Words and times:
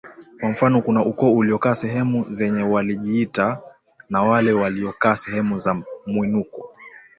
Kwa 0.39 0.49
mfano 0.49 0.81
kuna 0.81 1.05
ukoo 1.05 1.31
uliokaa 1.33 1.75
sehemu 1.75 2.25
zenye 2.31 2.63
walijiita 2.63 3.59
na 4.09 4.21
wale 4.21 4.51
waliokaa 4.53 5.15
sehemu 5.15 5.59
za 5.59 5.81
mwinuko 6.05 6.75